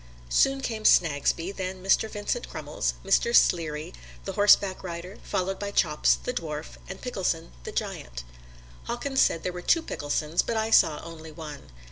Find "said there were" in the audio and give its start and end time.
9.21-9.61